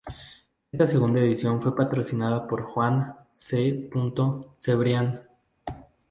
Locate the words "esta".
0.71-0.87